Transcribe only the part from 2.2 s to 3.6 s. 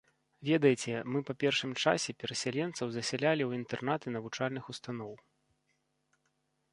перасяленцаў засялялі ў